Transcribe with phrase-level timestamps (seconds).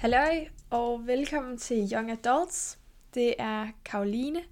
[0.00, 2.78] Halløj og velkommen til Young Adults.
[3.14, 4.42] Det er Karoline,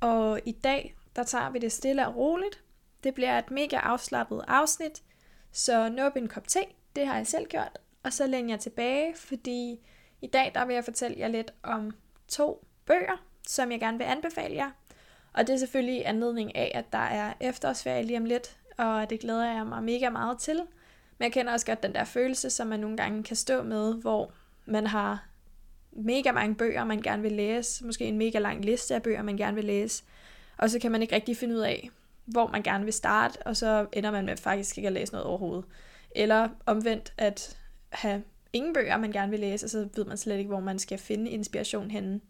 [0.00, 2.64] og i dag der tager vi det stille og roligt.
[3.04, 5.02] Det bliver et mega afslappet afsnit,
[5.52, 6.60] så nå op en kop te,
[6.96, 9.80] det har jeg selv gjort, og så læn jeg tilbage, fordi
[10.22, 11.90] i dag der vil jeg fortælle jer lidt om
[12.28, 14.70] to bøger, som jeg gerne vil anbefale jer.
[15.32, 19.20] Og det er selvfølgelig anledning af, at der er efterårsferie lige om lidt, og det
[19.20, 20.56] glæder jeg mig mega meget til.
[21.18, 23.94] Men jeg kender også godt den der følelse, som man nogle gange kan stå med,
[23.94, 24.32] hvor
[24.70, 25.26] man har
[25.92, 29.36] mega mange bøger, man gerne vil læse, måske en mega lang liste af bøger, man
[29.36, 30.02] gerne vil læse,
[30.56, 31.90] og så kan man ikke rigtig finde ud af,
[32.24, 35.26] hvor man gerne vil starte, og så ender man med faktisk ikke at læse noget
[35.26, 35.64] overhovedet.
[36.10, 40.38] Eller omvendt at have ingen bøger, man gerne vil læse, og så ved man slet
[40.38, 42.20] ikke, hvor man skal finde inspiration henne.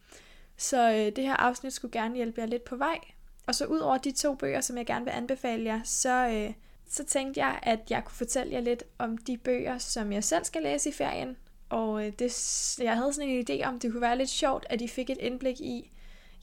[0.57, 2.99] Så øh, det her afsnit skulle gerne hjælpe jer lidt på vej.
[3.47, 6.53] Og så ud over de to bøger, som jeg gerne vil anbefale jer, så, øh,
[6.89, 10.45] så tænkte jeg, at jeg kunne fortælle jer lidt om de bøger, som jeg selv
[10.45, 11.37] skal læse i ferien,
[11.71, 14.81] og øh, det, jeg havde sådan en idé om, det kunne være lidt sjovt, at
[14.81, 15.91] I fik et indblik i,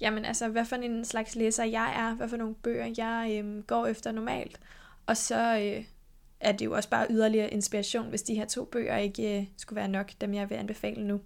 [0.02, 3.64] jamen altså, hvad for en slags læser jeg er, hvad for nogle bøger jeg øh,
[3.64, 4.60] går efter normalt.
[5.06, 5.86] Og så øh,
[6.40, 9.78] er det jo også bare yderligere inspiration, hvis de her to bøger ikke øh, skulle
[9.78, 11.22] være nok, dem jeg vil anbefale nu.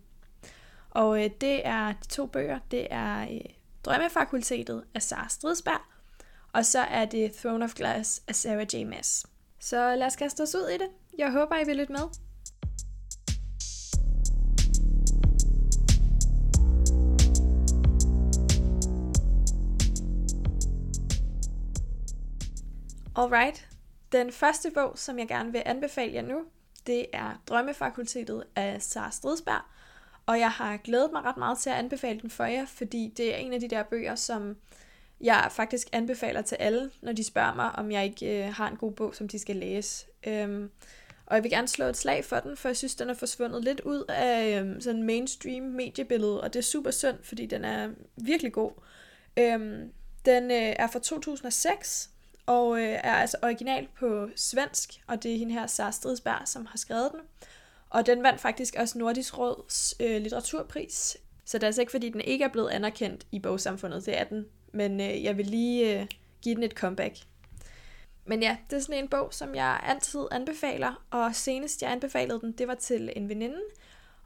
[0.89, 3.41] Og øh, det er de to bøger, det er øh,
[3.85, 5.81] Drømmefakultetet af Sara Stridsberg,
[6.53, 8.85] og så er det Throne of Glass af Sarah J.
[8.85, 9.25] Maas.
[9.59, 10.89] Så lad os kaste os ud i det.
[11.17, 12.30] Jeg håber, I vil lytte med.
[23.15, 23.67] Alright.
[24.11, 26.43] Den første bog, som jeg gerne vil anbefale jer nu,
[26.87, 29.61] det er Drømmefakultetet af Sara Stridsberg.
[30.25, 33.33] Og jeg har glædet mig ret meget til at anbefale den for jer, fordi det
[33.33, 34.57] er en af de der bøger, som
[35.21, 38.75] jeg faktisk anbefaler til alle, når de spørger mig, om jeg ikke øh, har en
[38.75, 40.05] god bog, som de skal læse.
[40.27, 40.71] Øhm,
[41.25, 43.63] og jeg vil gerne slå et slag for den, for jeg synes, den er forsvundet
[43.63, 47.89] lidt ud af øhm, sådan mainstream mediebillede, og det er super synd, fordi den er
[48.15, 48.71] virkelig god.
[49.37, 49.91] Øhm,
[50.25, 52.10] den øh, er fra 2006,
[52.51, 56.65] og øh, er altså original på svensk, og det er hende her, Sara Stridsberg, som
[56.65, 57.19] har skrevet den.
[57.89, 62.09] Og den vandt faktisk også Nordisk Råds øh, litteraturpris, så det er altså ikke, fordi
[62.09, 64.45] den ikke er blevet anerkendt i bogsamfundet, det er den.
[64.73, 66.07] Men øh, jeg vil lige øh,
[66.41, 67.17] give den et comeback.
[68.25, 72.39] Men ja, det er sådan en bog, som jeg altid anbefaler, og senest jeg anbefalede
[72.41, 73.61] den, det var til en veninde,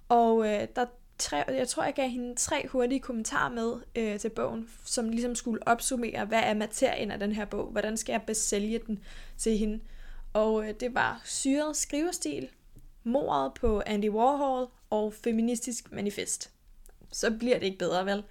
[0.10, 0.86] og øh, der
[1.18, 5.36] tre, jeg tror, jeg gav hende tre hurtige kommentarer med øh, til bogen, som ligesom
[5.36, 9.00] skulle opsummere, hvad er materien af den her bog, hvordan skal jeg bedst sælge den
[9.38, 9.80] til hende.
[10.34, 12.50] Og øh, det var syret skrivestil,
[13.04, 16.52] mordet på Andy Warhol og feministisk manifest.
[17.12, 18.24] Så bliver det ikke bedre, vel?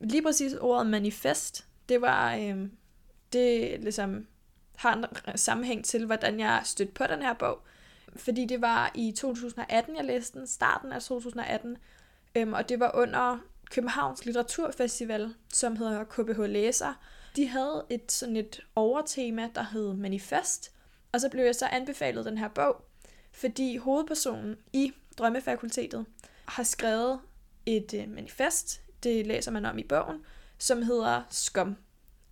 [0.00, 2.68] Lige præcis ordet manifest, det var, øh,
[3.32, 4.26] det ligesom
[4.76, 4.94] har
[5.28, 7.62] en sammenhæng til, hvordan jeg stødte på den her bog.
[8.16, 11.76] Fordi det var i 2018, jeg læste den, starten af 2018,
[12.34, 13.38] Øhm, og det var under
[13.70, 16.94] Københavns Litteraturfestival, som hedder KBH Læser.
[17.36, 20.72] De havde et sådan et overtema, der hed Manifest,
[21.12, 22.84] og så blev jeg så anbefalet den her bog,
[23.32, 26.06] fordi hovedpersonen i Drømmefakultetet
[26.46, 27.20] har skrevet
[27.66, 30.24] et øh, manifest, det læser man om i bogen,
[30.58, 31.76] som hedder Skum.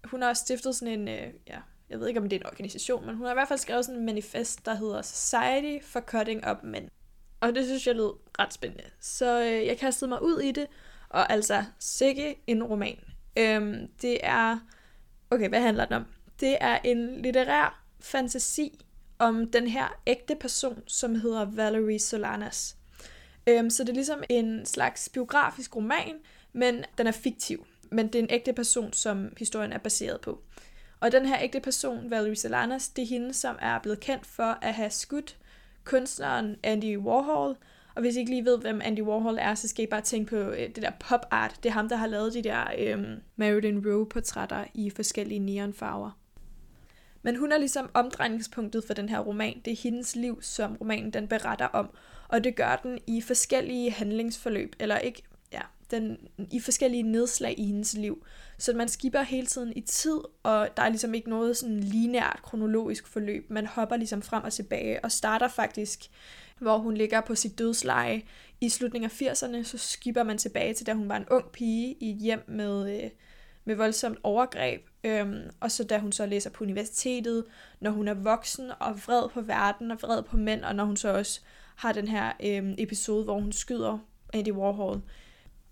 [0.05, 1.59] Hun har stiftet sådan en, øh, ja,
[1.91, 3.85] jeg ved ikke om det er en organisation, men hun har i hvert fald skrevet
[3.85, 6.89] sådan en manifest, der hedder Society for Cutting Up Men.
[7.41, 8.85] Og det synes jeg lød ret spændende.
[9.01, 10.67] Så øh, jeg kastede mig ud i det,
[11.09, 12.99] og altså, sikke en roman.
[13.37, 14.59] Øhm, det er...
[15.31, 16.05] Okay, hvad handler den om?
[16.41, 18.85] Det er en litterær fantasi
[19.19, 22.77] om den her ægte person, som hedder Valerie Solanas.
[23.47, 26.15] Øhm, så det er ligesom en slags biografisk roman,
[26.53, 27.67] men den er fiktiv.
[27.91, 30.43] Men det er en ægte person, som historien er baseret på.
[31.01, 34.59] Og den her ægte person, Valerie Solanas, det er hende, som er blevet kendt for
[34.63, 35.38] at have skudt
[35.89, 37.57] kunstneren Andy Warhol.
[37.95, 40.31] Og hvis I ikke lige ved, hvem Andy Warhol er, så skal I bare tænke
[40.31, 41.57] på øh, det der pop art.
[41.63, 43.05] Det er ham, der har lavet de der øh,
[43.37, 46.11] Marilyn Monroe-portrætter i forskellige neonfarver.
[47.23, 49.61] Men hun er ligesom omdrejningspunktet for den her roman.
[49.65, 51.91] Det er hendes liv, som romanen den beretter om.
[52.29, 55.23] Og det gør den i forskellige handlingsforløb, eller ikke,
[55.91, 56.19] den,
[56.53, 58.25] i forskellige nedslag i hendes liv.
[58.59, 62.41] Så man skipper hele tiden i tid, og der er ligesom ikke noget sådan lineært
[62.43, 63.51] kronologisk forløb.
[63.51, 66.01] Man hopper ligesom frem og tilbage, og starter faktisk,
[66.59, 68.23] hvor hun ligger på sit dødsleje
[68.61, 71.97] i slutningen af 80'erne, så skipper man tilbage til, da hun var en ung pige
[72.01, 73.11] i et hjem med, øh,
[73.65, 77.45] med voldsomt overgreb, øhm, og så da hun så læser på universitetet,
[77.81, 80.97] når hun er voksen og vred på verden og vred på mænd, og når hun
[80.97, 81.41] så også
[81.77, 83.99] har den her øhm, episode, hvor hun skyder
[84.33, 85.03] Andy Warhol.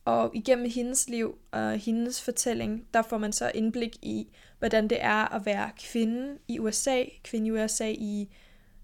[0.07, 4.99] Og igennem hendes liv og hendes fortælling, der får man så indblik i, hvordan det
[5.01, 8.29] er at være kvinde i USA, kvinde i USA i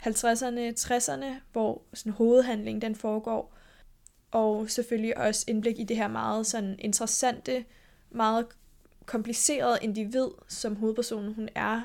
[0.06, 3.54] 50'erne, 60'erne, hvor sådan hovedhandling den foregår.
[4.30, 7.64] og selvfølgelig også indblik i det her meget sådan interessante,
[8.10, 8.46] meget
[9.06, 11.82] komplicerede individ, som hovedpersonen hun er.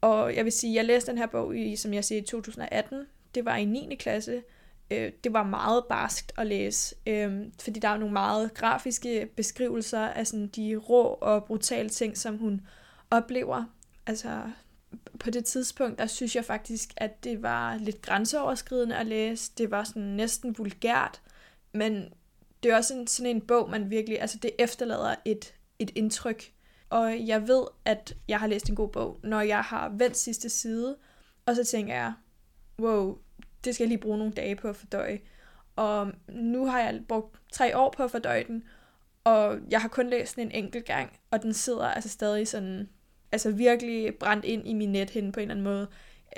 [0.00, 3.06] Og jeg vil sige, jeg læste den her bog i, som jeg siger, i 2018.
[3.34, 3.96] Det var i 9.
[3.98, 4.42] klasse.
[4.90, 10.00] Øh, det var meget barskt at læse, øh, fordi der er nogle meget grafiske beskrivelser
[10.00, 12.60] af sådan de rå og brutale ting, som hun
[13.10, 13.64] oplever.
[14.06, 14.42] Altså
[15.20, 19.52] på det tidspunkt, der synes jeg faktisk, at det var lidt grænseoverskridende at læse.
[19.58, 21.22] Det var sådan næsten vulgært,
[21.74, 22.12] men
[22.62, 26.52] det er også en, sådan en bog, man virkelig, altså det efterlader et, et indtryk.
[26.90, 30.48] Og jeg ved, at jeg har læst en god bog, når jeg har vendt sidste
[30.48, 30.96] side,
[31.46, 32.12] og så tænker jeg,
[32.78, 33.18] wow,
[33.64, 35.20] det skal jeg lige bruge nogle dage på at fordøje.
[35.76, 38.64] Og nu har jeg brugt tre år på at fordøje den,
[39.24, 42.88] og jeg har kun læst den en enkelt gang, og den sidder altså stadig sådan,
[43.32, 45.88] altså virkelig brændt ind i min nethinde på en eller anden måde.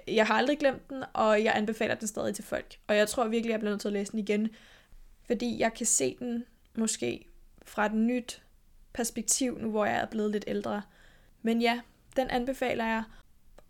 [0.09, 2.79] Jeg har aldrig glemt den, og jeg anbefaler den stadig til folk.
[2.87, 4.49] Og jeg tror virkelig, jeg bliver nødt til at læse den igen,
[5.26, 6.44] fordi jeg kan se den
[6.75, 7.29] måske
[7.62, 8.43] fra et nyt
[8.93, 10.82] perspektiv, nu hvor jeg er blevet lidt ældre.
[11.43, 11.81] Men ja,
[12.17, 13.03] den anbefaler jeg,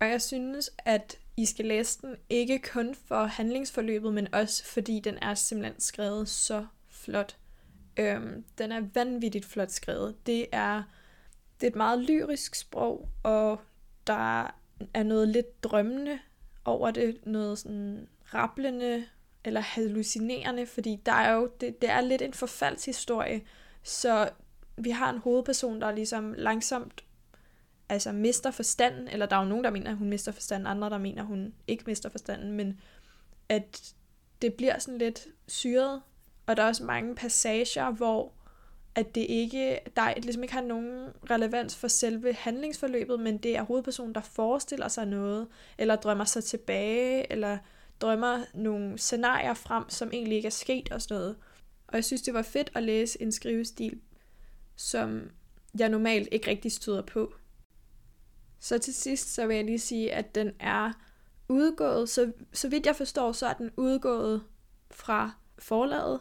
[0.01, 5.01] og jeg synes, at i skal læse den ikke kun for handlingsforløbet, men også fordi
[5.01, 7.37] den er simpelthen skrevet så flot.
[7.97, 10.27] Øhm, den er vanvittigt flot skrevet.
[10.27, 10.83] Det er,
[11.61, 13.61] det er et meget lyrisk sprog, og
[14.07, 14.43] der
[14.95, 16.19] er noget lidt drømmende
[16.65, 19.05] over det, noget sådan rablende
[19.45, 23.41] eller hallucinerende, fordi der er jo, det, det er lidt en forfaldshistorie,
[23.83, 24.31] så
[24.77, 27.05] vi har en hovedperson, der ligesom langsomt
[27.89, 30.91] altså mister forstanden, eller der er jo nogen, der mener, at hun mister forstanden, andre,
[30.91, 32.81] der mener, at hun ikke mister forstanden, men
[33.49, 33.95] at
[34.43, 36.03] det bliver sådan lidt syret,
[36.47, 38.33] og der er også mange passager, hvor
[38.95, 43.63] at det ikke, der ligesom ikke har nogen relevans for selve handlingsforløbet, men det er
[43.63, 45.47] hovedpersonen, der forestiller sig noget,
[45.79, 47.59] eller drømmer sig tilbage, eller
[48.01, 51.37] drømmer nogle scenarier frem, som egentlig ikke er sket og sådan noget.
[51.89, 54.01] Og jeg synes, det var fedt at læse en skrivestil,
[54.77, 55.31] som
[55.79, 57.35] jeg normalt ikke rigtig støder på.
[58.61, 60.93] Så til sidst, så vil jeg lige sige, at den er
[61.49, 64.43] udgået, så, så vidt jeg forstår, så er den udgået
[64.91, 66.21] fra forlaget,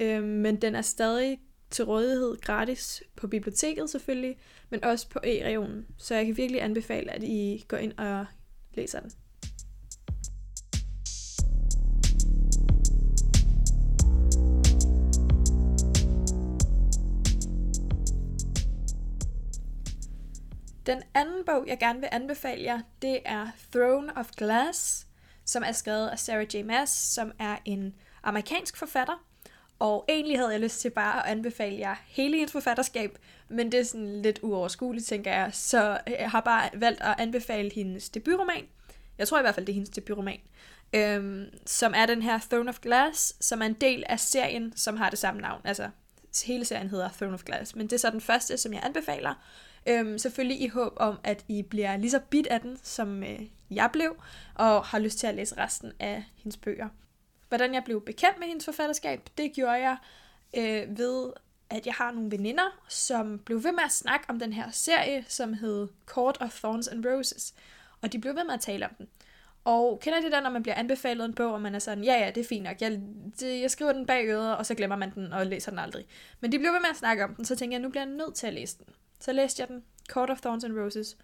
[0.00, 1.40] øh, men den er stadig
[1.70, 4.38] til rådighed gratis på biblioteket selvfølgelig,
[4.70, 5.86] men også på e-regionen.
[5.98, 8.26] Så jeg kan virkelig anbefale, at I går ind og
[8.74, 9.10] læser den.
[20.88, 25.06] Den anden bog, jeg gerne vil anbefale jer, det er Throne of Glass,
[25.44, 26.64] som er skrevet af Sarah J.
[26.64, 29.24] Maas, som er en amerikansk forfatter.
[29.78, 33.18] Og egentlig havde jeg lyst til bare at anbefale jer hele hendes forfatterskab,
[33.48, 35.50] men det er sådan lidt uoverskueligt, tænker jeg.
[35.52, 38.64] Så øh, jeg har bare valgt at anbefale hendes debutroman.
[39.18, 40.40] Jeg tror i hvert fald, det er hendes debutroman.
[40.92, 44.96] Øhm, som er den her Throne of Glass, som er en del af serien, som
[44.96, 45.60] har det samme navn.
[45.64, 45.90] Altså,
[46.46, 49.34] hele serien hedder Throne of Glass, men det er så den første, som jeg anbefaler.
[49.86, 53.40] Øhm, selvfølgelig i håb om, at I bliver lige så bit af den, som øh,
[53.70, 54.16] jeg blev,
[54.54, 56.88] og har lyst til at læse resten af hendes bøger.
[57.48, 59.96] Hvordan jeg blev bekendt med hendes forfatterskab, det gjorde jeg
[60.56, 61.32] øh, ved,
[61.70, 65.24] at jeg har nogle veninder, som blev ved med at snakke om den her serie,
[65.28, 67.54] som hed Court of Thorns and Roses.
[68.02, 69.08] Og de blev ved med at tale om den.
[69.64, 72.24] Og kender det der, når man bliver anbefalet en bog, og man er sådan, ja
[72.24, 73.00] ja, det er fint nok, jeg,
[73.40, 76.06] det, jeg skriver den bag øret, og så glemmer man den og læser den aldrig.
[76.40, 78.12] Men de blev ved med at snakke om den, så tænkte jeg, nu bliver jeg
[78.12, 78.86] nødt til at læse den.
[79.20, 81.16] Så læste jeg den, Court of Thorns and Roses,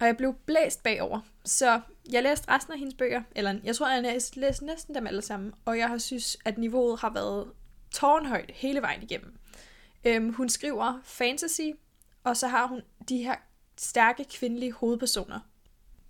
[0.00, 1.20] og jeg blev blæst bagover.
[1.44, 1.80] Så
[2.12, 5.22] jeg læste resten af hendes bøger, eller jeg tror, jeg læste, læste næsten dem alle
[5.22, 7.48] sammen, og jeg har synes, at niveauet har været
[7.90, 9.38] tårnhøjt hele vejen igennem.
[10.04, 11.70] Øhm, hun skriver fantasy,
[12.24, 13.34] og så har hun de her
[13.76, 15.40] stærke kvindelige hovedpersoner.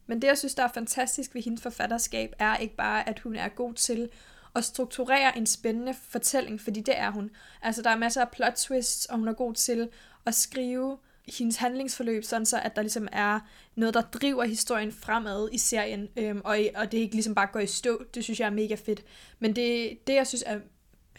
[0.06, 3.36] Men det, jeg synes, der er fantastisk ved hendes forfatterskab, er ikke bare, at hun
[3.36, 4.10] er god til
[4.54, 7.30] at strukturere en spændende fortælling, fordi det er hun.
[7.62, 9.88] Altså, der er masser af plot twists, og hun er god til
[10.28, 10.99] at skrive
[11.37, 13.40] hendes handlingsforløb, sådan så at der ligesom er
[13.75, 17.61] noget, der driver historien fremad i serien, øhm, og, og det ikke ligesom bare går
[17.61, 18.04] i stå.
[18.14, 19.04] Det synes jeg er mega fedt.
[19.38, 20.58] Men det, det jeg synes er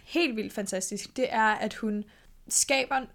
[0.04, 2.04] helt vildt fantastisk, det er, at hun
[2.48, 3.06] skaber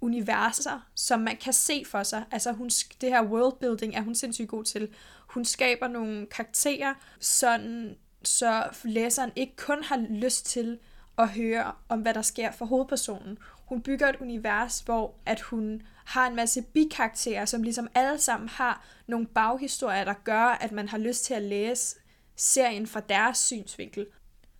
[0.00, 2.24] universer, som man kan se for sig.
[2.30, 2.70] Altså hun,
[3.00, 4.88] det her worldbuilding er hun sindssygt god til.
[5.26, 10.78] Hun skaber nogle karakterer, sådan, så læseren ikke kun har lyst til
[11.18, 13.38] at høre om, hvad der sker for hovedpersonen.
[13.72, 18.48] Hun bygger et univers, hvor at hun har en masse bikarakterer, som ligesom alle sammen
[18.48, 21.96] har nogle baghistorier, der gør, at man har lyst til at læse
[22.36, 24.06] serien fra deres synsvinkel.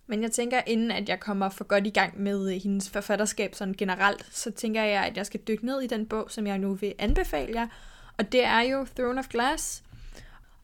[0.07, 3.55] Men jeg tænker, inden at jeg kommer for godt i gang med øh, hendes forfatterskab
[3.55, 6.57] sådan generelt, så tænker jeg, at jeg skal dykke ned i den bog, som jeg
[6.57, 7.67] nu vil anbefale jer.
[8.17, 9.83] Og det er jo Throne of Glass.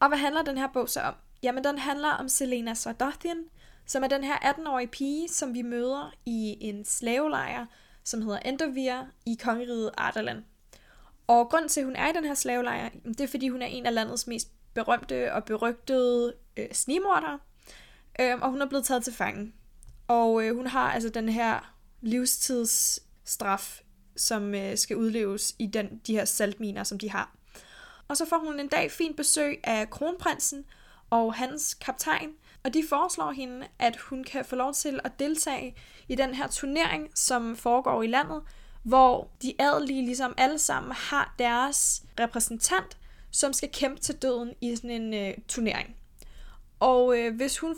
[0.00, 1.14] Og hvad handler den her bog så om?
[1.42, 3.44] Jamen, den handler om Selena Sardothian,
[3.86, 7.66] som er den her 18-årige pige, som vi møder i en slavelejr,
[8.10, 10.44] som hedder Endovir i kongeriget Ardalan.
[11.26, 13.66] Og grund til, at hun er i den her slavelejr, det er, fordi hun er
[13.66, 17.38] en af landets mest berømte og berygtede øh, snimordere,
[18.20, 19.52] øh, og hun er blevet taget til fange.
[20.08, 23.82] Og øh, hun har altså den her livstidsstraf,
[24.16, 27.36] som øh, skal udleves i den, de her saltminer, som de har.
[28.08, 30.64] Og så får hun en dag fint besøg af kronprinsen
[31.10, 32.30] og hans kaptajn,
[32.64, 35.76] og de foreslår hende, at hun kan få lov til at deltage
[36.08, 38.42] i den her turnering, som foregår i landet,
[38.82, 42.98] hvor de adelige ligesom alle sammen har deres repræsentant,
[43.30, 45.96] som skal kæmpe til døden i sådan en øh, turnering.
[46.80, 47.76] Og øh, hvis hun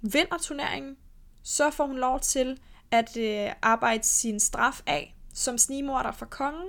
[0.00, 0.96] vinder turneringen,
[1.42, 2.60] så får hun lov til
[2.90, 6.68] at øh, arbejde sin straf af som snimorder for kongen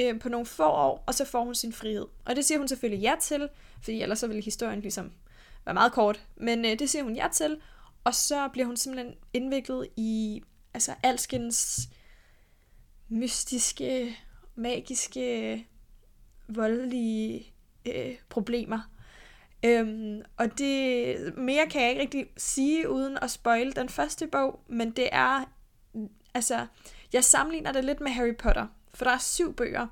[0.00, 2.06] øh, på nogle få år, og så får hun sin frihed.
[2.24, 3.48] Og det siger hun selvfølgelig ja til,
[3.82, 5.12] fordi ellers så ville historien ligesom
[5.64, 6.26] være meget kort.
[6.36, 7.60] Men øh, det siger hun ja til,
[8.04, 10.42] og så bliver hun simpelthen indviklet i
[10.74, 11.88] altså alskens
[13.08, 14.16] mystiske,
[14.54, 15.66] magiske,
[16.48, 17.52] voldelige
[17.86, 18.90] øh, problemer.
[19.64, 24.60] Øhm, og det mere kan jeg ikke rigtig sige uden at spoil den første bog,
[24.68, 25.44] men det er
[26.34, 26.66] altså
[27.12, 29.86] jeg sammenligner det lidt med Harry Potter, for der er syv bøger,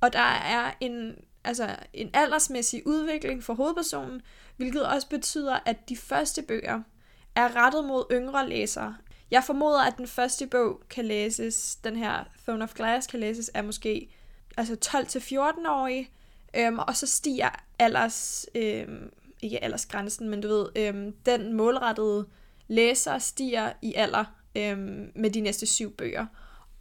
[0.00, 4.22] og der er en altså en aldersmæssig udvikling for hovedpersonen,
[4.56, 6.82] hvilket også betyder, at de første bøger
[7.34, 8.96] er rettet mod yngre læsere.
[9.30, 13.48] Jeg formoder, at den første bog kan læses, den her Throne of Glass kan læses
[13.48, 14.08] af måske
[14.56, 16.10] altså 12-14-årige,
[16.56, 17.48] øhm, og så stiger
[17.78, 19.10] alders, øhm,
[19.42, 22.26] ikke aldersgrænsen, men du ved, øhm, den målrettede
[22.68, 24.24] læser stiger i alder
[24.56, 26.26] øhm, med de næste syv bøger.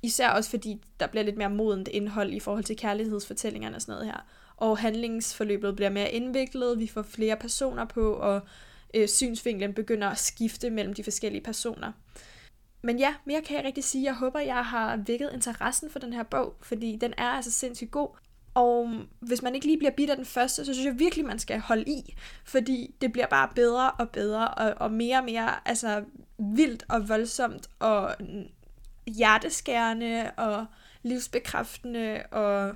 [0.01, 3.93] Især også fordi der bliver lidt mere modent indhold i forhold til kærlighedsfortællingerne og sådan
[3.93, 4.25] noget her.
[4.57, 8.41] Og handlingsforløbet bliver mere indviklet, vi får flere personer på, og
[8.93, 11.91] øh, synsvinklen begynder at skifte mellem de forskellige personer.
[12.81, 14.03] Men ja, mere kan jeg rigtig sige.
[14.03, 17.91] Jeg håber, jeg har vækket interessen for den her bog, fordi den er altså sindssygt
[17.91, 18.09] god.
[18.53, 21.39] Og hvis man ikke lige bliver bidt af den første, så synes jeg virkelig, man
[21.39, 25.67] skal holde i, fordi det bliver bare bedre og bedre, og, og mere og mere
[25.67, 26.03] altså,
[26.37, 28.15] vildt og voldsomt, og
[29.07, 30.65] hjerteskærende, og
[31.03, 32.75] livsbekræftende, og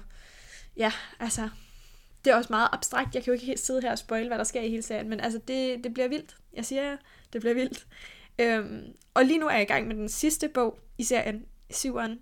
[0.77, 1.49] ja, altså,
[2.25, 3.15] det er også meget abstrakt.
[3.15, 5.09] Jeg kan jo ikke helt sidde her og spoil, hvad der sker i hele serien,
[5.09, 6.37] men altså, det, det bliver vildt.
[6.53, 6.97] Jeg siger jer,
[7.33, 7.87] det bliver vildt.
[8.39, 12.19] Øhm, og lige nu er jeg i gang med den sidste bog i serien, syveren.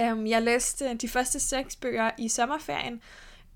[0.00, 3.02] Øhm, jeg læste de første seks bøger i sommerferien,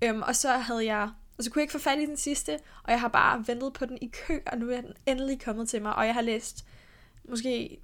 [0.03, 2.59] øhm, og så havde jeg og så kunne jeg ikke få fat i den sidste,
[2.83, 5.69] og jeg har bare ventet på den i kø, og nu er den endelig kommet
[5.69, 6.65] til mig, og jeg har læst
[7.23, 7.79] måske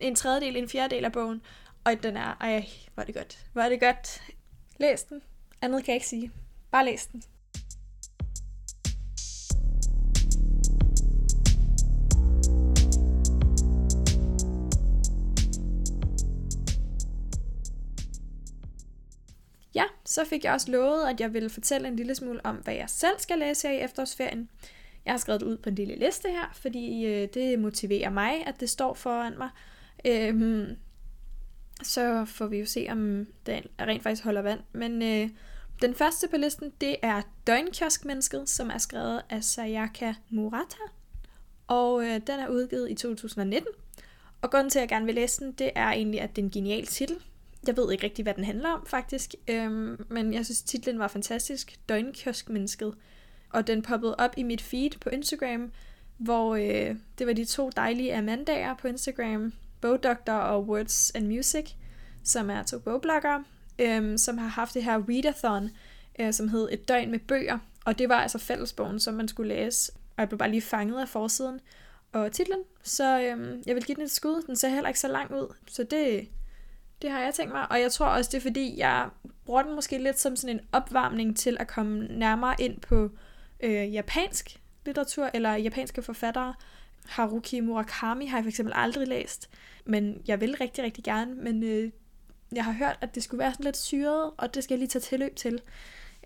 [0.00, 1.42] en tredjedel, en fjerdedel af bogen,
[1.84, 4.22] og den er, ej, hvor er det godt, hvor er det godt.
[4.80, 5.22] Læs den.
[5.62, 6.32] Andet kan jeg ikke sige.
[6.70, 7.22] Bare læs den.
[19.74, 22.74] Ja, så fik jeg også lovet, at jeg ville fortælle en lille smule om, hvad
[22.74, 24.48] jeg selv skal læse her i efterårsferien.
[25.04, 28.46] Jeg har skrevet det ud på en lille liste her, fordi øh, det motiverer mig,
[28.46, 29.48] at det står foran mig.
[30.04, 30.76] Øhm,
[31.82, 34.60] så får vi jo se, om den rent faktisk holder vand.
[34.72, 35.30] Men øh,
[35.82, 40.82] den første på listen, det er Døgnkioskmennesket, som er skrevet af Sayaka Murata.
[41.66, 43.68] Og øh, den er udgivet i 2019.
[44.42, 46.46] Og grunden til, at jeg gerne vil læse den, det er egentlig, at det er
[46.46, 47.16] en genial titel.
[47.66, 49.34] Jeg ved ikke rigtig, hvad den handler om, faktisk.
[49.48, 51.80] Øhm, men jeg synes, titlen var fantastisk.
[51.88, 52.94] Døgnkioskmennesket.
[53.50, 55.72] Og den poppede op i mit feed på Instagram,
[56.16, 61.70] hvor øh, det var de to dejlige Amandaer på Instagram, Bogdoktor og Words and Music,
[62.24, 63.44] som er to bogbloggere,
[63.78, 65.70] øhm, som har haft det her readathon,
[66.18, 69.54] øh, som hed Et døgn med bøger, og det var altså fællesbogen, som man skulle
[69.54, 71.60] læse, og jeg blev bare lige fanget af forsiden.
[72.12, 74.42] Og titlen, så øhm, jeg vil give den et skud.
[74.46, 76.28] Den ser heller ikke så lang ud, så det,
[77.02, 79.08] det har jeg tænkt mig, og jeg tror også, det er fordi, jeg
[79.44, 83.10] bruger den måske lidt som sådan en opvarmning til at komme nærmere ind på
[83.60, 86.54] øh, japansk litteratur, eller japanske forfattere.
[87.06, 89.50] Haruki Murakami har jeg for eksempel aldrig læst,
[89.84, 91.90] men jeg vil rigtig, rigtig gerne, men øh,
[92.52, 94.88] jeg har hørt, at det skulle være sådan lidt syret, og det skal jeg lige
[94.88, 95.60] tage tilløb til.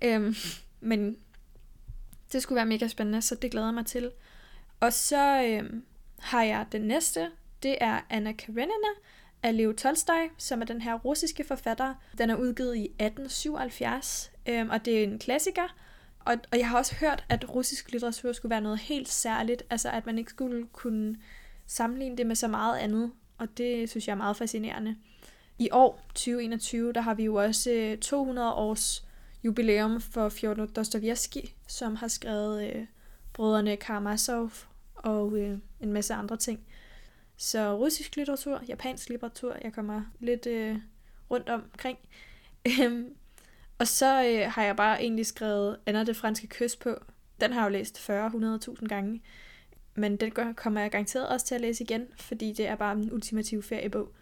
[0.02, 0.34] Øhm,
[0.80, 1.16] men
[2.32, 4.10] det skulle være mega spændende, så det glæder jeg mig til.
[4.80, 5.84] Og så øhm,
[6.18, 7.30] har jeg den næste,
[7.62, 8.92] det er Anna Karenina
[9.42, 11.94] af Leo Tolstoy, som er den her russiske forfatter.
[12.18, 15.76] Den er udgivet i 1877, øhm, og det er en klassiker.
[16.24, 19.90] Og, og jeg har også hørt, at russisk litteratur skulle være noget helt særligt, altså
[19.90, 21.16] at man ikke skulle kunne
[21.66, 24.96] sammenligne det med så meget andet, og det synes jeg er meget fascinerende.
[25.62, 29.04] I år, 2021, der har vi jo også øh, 200 års
[29.44, 32.86] jubilæum for Fjodor Dostoyevsky, som har skrevet øh,
[33.32, 34.50] brødrene Karamazov
[34.94, 36.60] og øh, en masse andre ting.
[37.36, 40.76] Så russisk litteratur, japansk litteratur, jeg kommer lidt øh,
[41.30, 41.98] rundt omkring.
[42.80, 43.14] Øhm,
[43.78, 46.94] og så øh, har jeg bare egentlig skrevet Anna det franske kys på.
[47.40, 49.22] Den har jeg jo læst 40-100.000 gange.
[49.94, 53.12] Men den kommer jeg garanteret også til at læse igen, fordi det er bare en
[53.12, 54.12] ultimativ feriebog,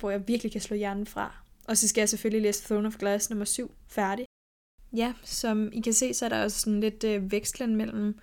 [0.00, 1.34] hvor jeg virkelig kan slå hjernen fra.
[1.64, 4.26] Og så skal jeg selvfølgelig læse Throne of Glass nummer 7 færdig.
[4.92, 8.18] Ja, som I kan se, så er der også sådan lidt øh, vekslen mellem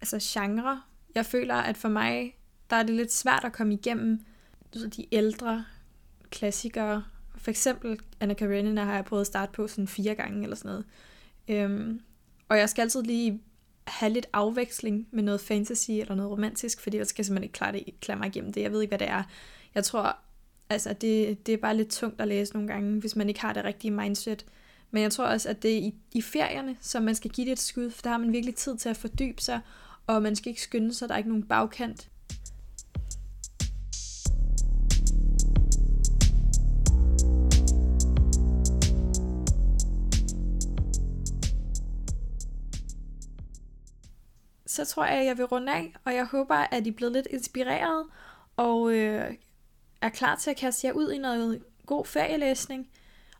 [0.00, 0.82] altså genre.
[1.14, 2.36] Jeg føler, at for mig,
[2.70, 4.24] der er det lidt svært at komme igennem
[4.74, 5.64] de ældre
[6.30, 7.04] klassikere.
[7.36, 10.68] For eksempel Anna Karenina har jeg prøvet at starte på sådan fire gange eller sådan
[10.68, 10.84] noget.
[11.48, 12.00] Øhm,
[12.48, 13.42] og jeg skal altid lige
[13.86, 17.72] have lidt afveksling med noget fantasy eller noget romantisk, fordi jeg skal simpelthen ikke klare,
[17.72, 18.60] det, klare mig igennem det.
[18.60, 19.22] Jeg ved ikke, hvad det er.
[19.74, 20.16] Jeg tror,
[20.70, 23.52] altså det, det er bare lidt tungt at læse nogle gange, hvis man ikke har
[23.52, 24.46] det rigtige mindset.
[24.90, 27.52] Men jeg tror også, at det er i, i ferierne, som man skal give det
[27.52, 29.60] et skud, for der har man virkelig tid til at fordybe sig,
[30.06, 32.10] og man skal ikke skynde sig, der er ikke nogen bagkant.
[44.66, 47.12] så tror jeg, at jeg vil runde af, og jeg håber, at I er blevet
[47.12, 48.06] lidt inspireret,
[48.56, 49.34] og øh,
[50.02, 52.88] er klar til at kaste jer ud i noget god ferielæsning.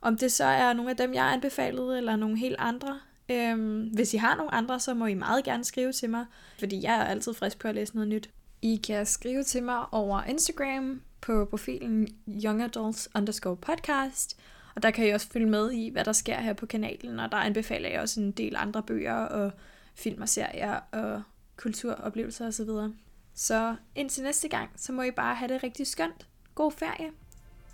[0.00, 3.00] Om det så er nogle af dem, jeg anbefalede, eller nogle helt andre.
[3.28, 6.26] Øhm, hvis I har nogle andre, så må I meget gerne skrive til mig,
[6.58, 8.30] fordi jeg er altid frisk på at læse noget nyt.
[8.62, 14.40] I kan skrive til mig over Instagram på profilen youngadults underscore podcast,
[14.74, 17.32] og der kan I også følge med i, hvad der sker her på kanalen, og
[17.32, 19.52] der anbefaler jeg også en del andre bøger og
[19.94, 21.22] film og serier og
[21.56, 22.66] kulturoplevelser osv.
[22.66, 22.90] Så,
[23.34, 26.26] så indtil næste gang, så må I bare have det rigtig skønt.
[26.54, 27.12] God ferie.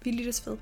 [0.02, 0.56] Vi lyttes ved.